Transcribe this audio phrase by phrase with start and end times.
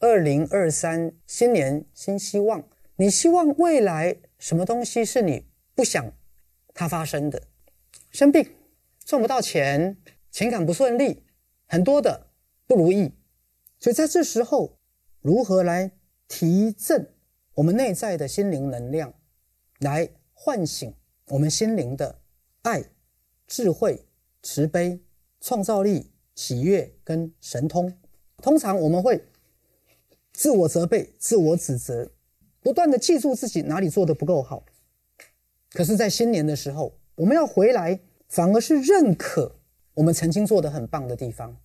[0.00, 6.12] 二零二三新年新希望，你希望未来什么东西是你不想
[6.72, 7.42] 它发生的？
[8.12, 8.48] 生病，
[9.04, 9.96] 赚不到钱，
[10.30, 11.24] 情感不顺利，
[11.66, 12.28] 很多的
[12.66, 13.12] 不如意。
[13.80, 14.78] 所以在这时候，
[15.20, 15.90] 如何来
[16.28, 17.12] 提振
[17.54, 19.12] 我们内在的心灵能量，
[19.80, 20.94] 来唤醒
[21.26, 22.20] 我们心灵的
[22.62, 22.84] 爱、
[23.48, 24.06] 智慧、
[24.42, 25.00] 慈悲、
[25.40, 27.92] 创造力、喜悦跟神通？
[28.40, 29.20] 通常我们会
[30.38, 32.12] 自我责备、自我指责，
[32.62, 34.64] 不断的记住自己哪里做的不够好。
[35.72, 37.98] 可是，在新年的时候，我们要回来，
[38.28, 39.56] 反而是认可
[39.94, 41.56] 我们曾经做的很棒的地方。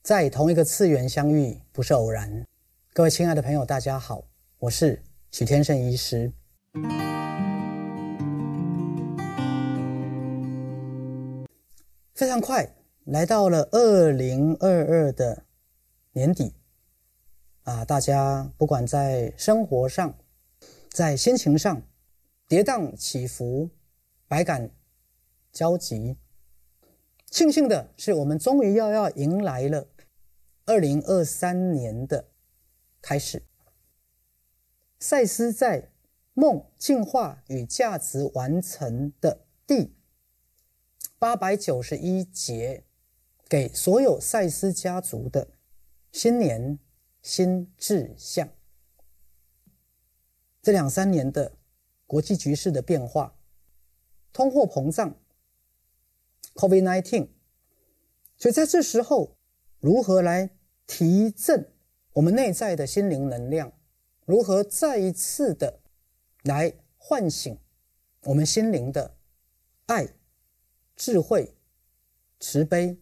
[0.00, 2.46] 在同一个次元相遇不是偶然。
[2.92, 4.22] 各位亲爱的朋友，大家好，
[4.60, 6.32] 我是许天胜医师。
[12.14, 15.42] 非常快来到了二零二二的
[16.12, 16.54] 年底
[17.68, 17.84] 啊！
[17.84, 20.18] 大家不管在生活上、
[20.90, 21.82] 在心情上
[22.48, 23.68] 跌宕起伏、
[24.26, 24.70] 百感
[25.52, 26.16] 交集，
[27.26, 29.86] 庆幸的是，我们终于要要迎来了
[30.64, 32.28] 二零二三年的
[33.02, 33.42] 开始。
[34.98, 35.82] 赛斯在
[36.32, 39.94] 《梦进化与价值完成》的第。
[41.18, 42.84] 八百九十一节，
[43.46, 45.48] 给所有赛斯家族的
[46.12, 46.78] 新年
[47.28, 48.48] 新志向。
[50.62, 51.58] 这两三年的
[52.06, 53.36] 国际局势的变化，
[54.32, 55.14] 通货膨胀
[56.54, 57.28] ，COVID-19，
[58.38, 59.36] 所以在这时候，
[59.78, 60.56] 如何来
[60.86, 61.70] 提振
[62.14, 63.74] 我们内在的心灵能量？
[64.24, 65.80] 如何再一次的
[66.44, 67.58] 来唤醒
[68.22, 69.18] 我们心灵的
[69.84, 70.14] 爱？
[70.96, 71.54] 智慧、
[72.40, 72.98] 慈悲、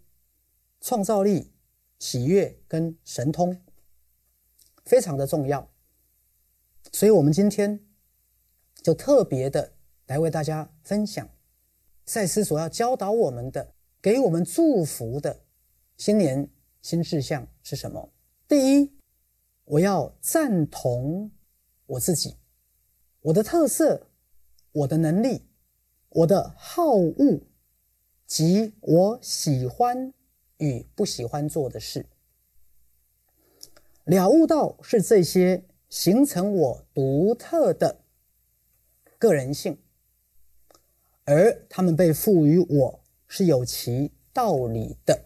[0.81, 1.53] 创造力、
[2.01, 3.63] 喜悦跟神通，
[4.87, 5.69] 非常的重要。
[6.92, 7.79] 所以，我们今天
[8.81, 9.75] 就特别的
[10.06, 11.29] 来为大家分享
[12.06, 15.42] 赛斯所要教导我们的、给我们祝福的
[15.98, 16.48] 新年
[16.80, 18.11] 新志向是什么？
[18.48, 18.91] 第一，
[19.64, 21.30] 我要赞同
[21.85, 22.36] 我自己，
[23.20, 24.07] 我的特色，
[24.73, 25.47] 我的能力，
[26.08, 27.42] 我的好恶。
[28.27, 30.13] 及我喜欢
[30.57, 32.05] 与不喜欢做的事，
[34.06, 38.05] 了悟到是这些形成我独特的
[39.18, 39.78] 个人性，
[41.24, 45.24] 而他们被赋予我是有其道理的。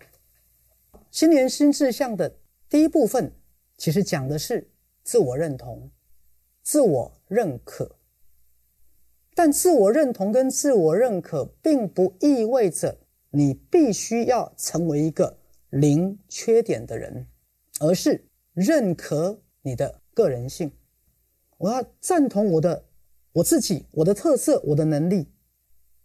[1.11, 2.37] 新年新志向的
[2.71, 3.33] 第一部分，
[3.77, 4.71] 其实讲的是
[5.03, 5.91] 自我认同、
[6.63, 7.97] 自我认可。
[9.35, 12.99] 但自我认同跟自我认可，并不意味着
[13.31, 15.37] 你必须要成为一个
[15.69, 17.27] 零缺点的人，
[17.81, 18.25] 而是
[18.61, 20.71] 认可你的个人性。
[21.57, 22.85] 我要赞同我的
[23.33, 25.29] 我自己、我的特色、我的能力，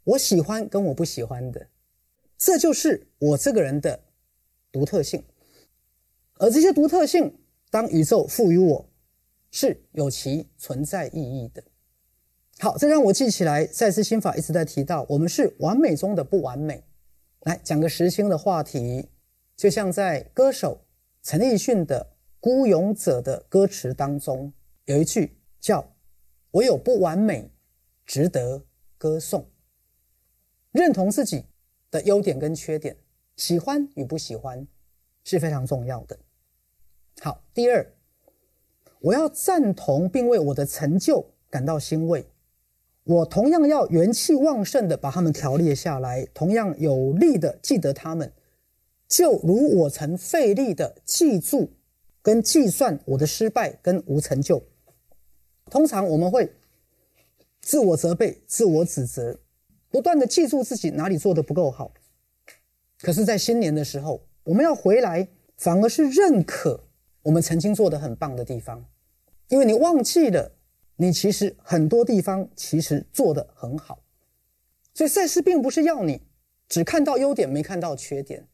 [0.06, 1.68] 我喜欢跟我不喜欢的，
[2.38, 4.00] 这就是我这个人的
[4.72, 5.24] 独特性。
[6.38, 7.38] 而这些独特性，
[7.70, 8.90] 当宇宙赋予我，
[9.52, 11.64] 是有其存在意义的。
[12.60, 16.84] 好，这让我记起来，赛斯心法一直在提到，我们是完美中的不完美。
[17.42, 19.10] 来讲个实心的话题，
[19.56, 20.86] 就像在歌手
[21.22, 22.08] 陈奕迅的
[22.46, 24.54] 《孤勇者》的歌词当中，
[24.86, 25.96] 有一句叫
[26.54, 27.50] “我有不完美，
[28.06, 28.64] 值得
[29.00, 29.50] 歌颂”。
[30.72, 31.46] 认同自己
[31.90, 32.98] 的优点跟缺点，
[33.36, 34.68] 喜欢与不喜欢
[35.24, 36.20] 是非常重要的。
[37.20, 37.92] 好，第二，
[39.00, 42.28] 我要赞同并为我的成就感到欣慰。
[43.06, 48.32] 我同样要元气旺盛的把他们条列下来，同样有力的记得他们，
[49.08, 51.72] 就如我曾费力的记住
[52.26, 54.64] 跟计算我的失败跟无成就。
[55.70, 56.52] 通常我们会
[57.62, 59.40] 自我责备、自我指责，
[59.92, 61.94] 不断的记住自己哪里做的不够好。
[63.02, 66.86] 可是，在新年的时候，我们要回来，反而是认可
[67.22, 68.84] 我们曾经做的很棒的地方，
[69.50, 70.54] 因为你忘记了。
[70.98, 74.02] 你其实很多地方其实做的很好，
[74.94, 76.22] 所以赛事并不是要你
[76.70, 78.48] 只看到优点没看到缺点，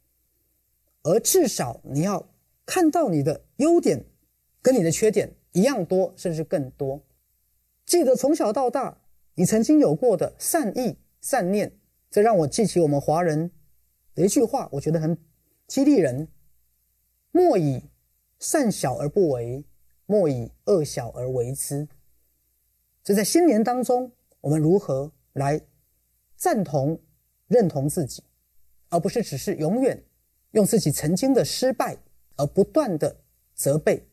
[1.04, 2.28] 而至少你要
[2.72, 4.06] 看到你的优点
[4.62, 7.04] 跟你的缺点一样多，甚至更多。
[7.86, 9.02] 记得从小到大
[9.36, 11.78] 你曾经有过的善意善念，
[12.10, 13.52] 这让我记起我们华人
[14.16, 15.18] 的一句话，我觉得很
[15.68, 16.30] 激励人：
[17.34, 17.90] 莫以
[18.40, 19.66] 善小而不为，
[20.06, 21.86] 莫以恶小而为之。
[23.04, 25.60] 就在新年当中，我们如何来
[26.38, 26.98] 赞同、
[27.48, 28.24] 认同自己，
[28.88, 30.02] 而不是只是永远
[30.52, 31.98] 用自己曾经的失败
[32.42, 33.18] 而不断的
[33.54, 34.08] 责备、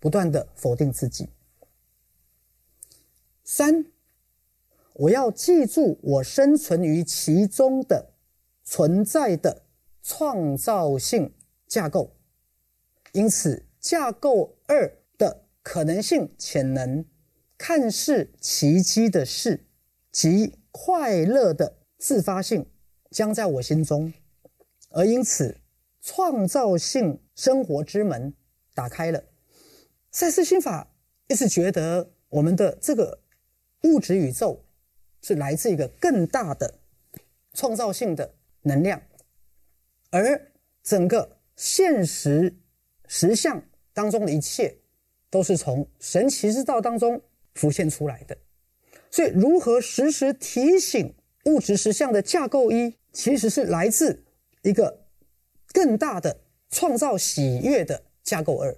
[0.00, 1.28] 不断的否定自己。
[3.44, 3.86] 三，
[4.94, 8.14] 我要记住我生存于其中的
[8.64, 9.62] 存在的
[10.02, 11.32] 创造性
[11.68, 12.16] 架构，
[13.12, 17.04] 因此架构二的可能性潜能，
[17.56, 19.68] 看似奇迹的事
[20.10, 22.66] 及快乐的自发性
[23.12, 24.12] 将在我心中，
[24.90, 25.58] 而因此
[26.02, 28.34] 创造性生活之门
[28.74, 29.22] 打开了。
[30.10, 30.92] 赛斯心法
[31.28, 33.20] 一直觉得我们的这个
[33.84, 34.64] 物质宇宙
[35.22, 36.80] 是来自一个更大的
[37.54, 39.00] 创造性的能量，
[40.10, 40.50] 而
[40.82, 42.52] 整个现实
[43.06, 43.62] 实相
[43.92, 44.76] 当中的一切
[45.30, 47.22] 都是从神奇之道当中
[47.54, 48.36] 浮现出来的。
[49.12, 51.14] 所以，如何时时提醒
[51.44, 54.24] 物质实相的架构一，其实是来自
[54.62, 55.06] 一个
[55.72, 56.40] 更大的
[56.70, 58.76] 创造喜悦的架构二。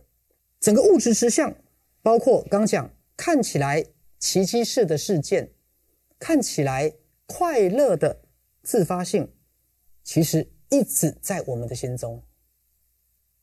[0.59, 1.55] 整个物质实相，
[2.03, 3.85] 包括刚讲看起来
[4.19, 5.51] 奇迹式的事件，
[6.19, 6.93] 看起来
[7.27, 8.21] 快乐的
[8.63, 9.33] 自发性，
[10.03, 12.23] 其实一直在我们的心中，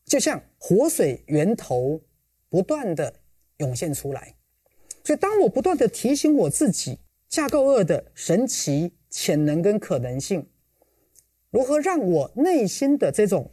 [0.04, 2.00] 就像活水源头
[2.48, 3.12] 不断的
[3.58, 4.36] 涌现出来。
[5.04, 6.98] 所以，当我不断的提醒我自己
[7.28, 10.48] 架构二的神奇潜能跟可能性，
[11.50, 13.50] 如何让我内心的这种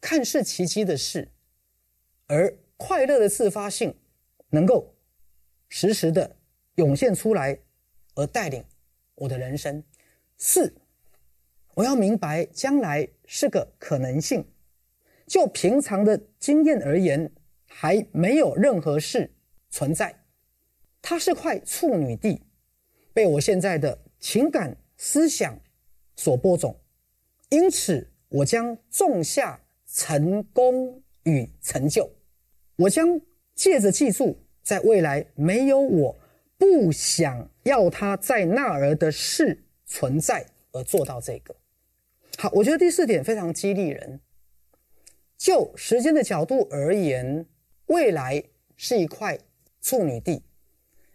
[0.00, 1.30] 看似奇迹的事。
[2.26, 3.94] 而快乐的自发性
[4.50, 4.94] 能够
[5.68, 6.36] 时时的
[6.74, 7.58] 涌现出来，
[8.14, 8.64] 而带领
[9.14, 9.82] 我的人生。
[10.36, 10.74] 四，
[11.74, 14.46] 我要明白将来是个可能性。
[15.26, 17.32] 就平常的经验而言，
[17.66, 19.30] 还没有任何事
[19.68, 20.24] 存在。
[21.02, 22.42] 它是块处女地，
[23.12, 25.58] 被我现在的情感思想
[26.16, 26.80] 所播种，
[27.50, 29.60] 因此我将种下
[29.92, 32.08] 成功与成就。
[32.76, 33.20] 我将
[33.54, 36.16] 借着记住，在未来没有我
[36.56, 41.56] 不想要他在那儿的事存在而做到这个。
[42.36, 44.20] 好，我觉得第四点非常激励人。
[45.36, 47.46] 就时间的角度而言，
[47.86, 48.42] 未来
[48.76, 49.38] 是一块
[49.80, 50.42] 处女地；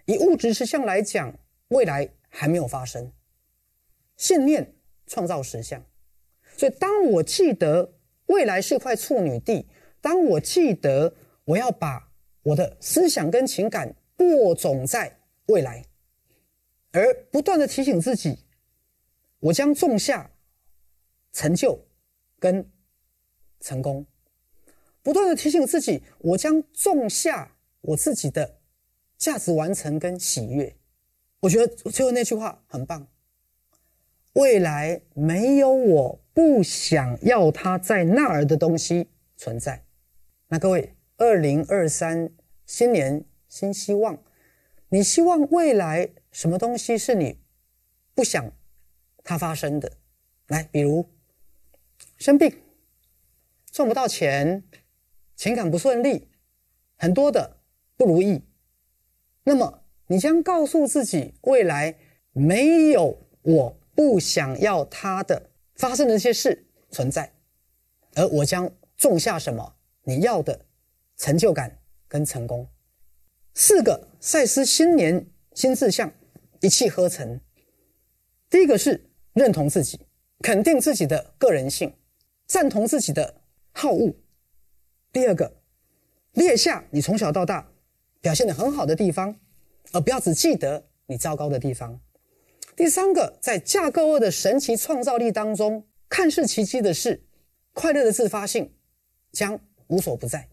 [0.05, 1.37] 以物质实相来讲，
[1.69, 3.11] 未来还没有发生。
[4.17, 4.73] 信念
[5.07, 5.83] 创造实相，
[6.57, 7.92] 所以当我记得
[8.33, 9.67] 未来是块处女地，
[10.01, 11.13] 当我记得。
[11.45, 12.09] 我要把
[12.41, 15.85] 我的思想跟情感播种在未来，
[16.93, 18.45] 而不断的提醒自己，
[19.39, 20.31] 我将种下
[21.33, 21.77] 成就
[22.39, 22.71] 跟
[23.59, 24.05] 成功；
[25.01, 28.61] 不断的提醒自己，我将种下我自己的
[29.17, 30.73] 价值完成跟喜悦。
[31.41, 33.05] 我觉得最后那句话很棒：
[34.33, 39.83] 未来没有我不想要它在那儿的东西存在。
[40.47, 40.93] 那各位。
[41.15, 42.31] 二零二三
[42.65, 44.21] 新年新希望，
[44.89, 47.39] 你希望未来什么东西是你
[48.15, 48.51] 不想
[49.23, 49.93] 它发生的？
[50.47, 51.07] 来，比如
[52.17, 52.57] 生病、
[53.71, 54.63] 赚不到钱、
[55.35, 56.27] 情感不顺利、
[56.97, 57.57] 很多的
[57.95, 58.41] 不如意。
[59.43, 61.95] 那么，你将告诉自己，未来
[62.31, 67.33] 没有我不想要他的发生的那些事存在，
[68.15, 70.65] 而我将种下什么你要的。
[71.15, 72.67] 成就感跟成功，
[73.53, 76.11] 四个赛斯新年新志向
[76.59, 77.39] 一气呵成。
[78.49, 80.07] 第一个是认同自己，
[80.39, 81.93] 肯定自己的个人性，
[82.47, 84.11] 赞同自己的好恶。
[85.13, 85.61] 第二个，
[86.33, 87.71] 列下你从小到大
[88.19, 89.39] 表现的很好的地方，
[89.91, 92.01] 而不要只记得你糟糕的地方。
[92.75, 97.23] 第三个，在架构二的神奇创造力当中，看似奇迹的事，
[97.73, 98.73] 快乐的自发性
[99.31, 100.49] 将无所不在。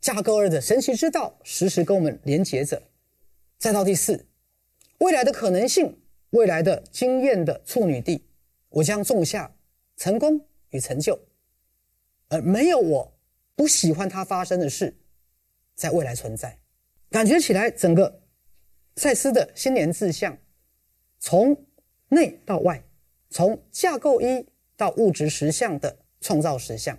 [0.00, 2.82] 架构二的神奇之道，时时跟我们连接着。
[3.58, 4.26] 再到第四，
[4.98, 5.98] 未来的可能性，
[6.30, 8.26] 未来的经验的处女地，
[8.68, 9.54] 我将种下
[9.96, 11.18] 成功与成就，
[12.28, 13.16] 而没有我
[13.56, 14.94] 不喜欢它发生的事，
[15.74, 16.58] 在未来存在。
[17.10, 18.20] 感觉起来，整个
[18.96, 20.36] 赛斯的新年志向，
[21.24, 21.56] 从
[22.08, 22.84] 内到外，
[23.30, 26.98] 从架构一到物质实相的创造实相。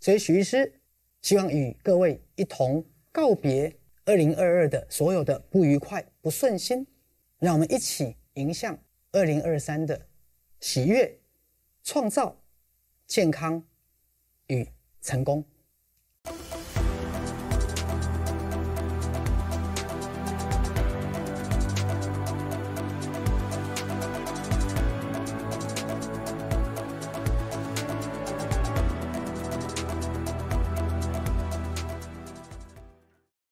[0.00, 0.80] 所以许医师。
[1.20, 6.86] 希望与各位一同告别二零二二的所有的不愉快、不顺心，
[7.38, 8.78] 让我们一起迎向
[9.10, 10.06] 二零二三的
[10.60, 11.18] 喜悦、
[11.82, 12.40] 创造、
[13.08, 13.62] 健康
[14.46, 14.64] 与
[15.02, 15.44] 成功。